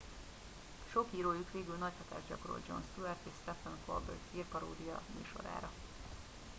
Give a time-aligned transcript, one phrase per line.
[0.91, 5.71] sok írójuk végül nagy hatást gyakorolt jon stewart és sephen colbert hírparódia műsorára